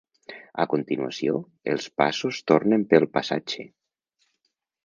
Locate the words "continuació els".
0.71-1.87